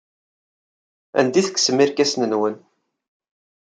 [1.19, 2.55] Anda ay tekksem irkasen-nwen?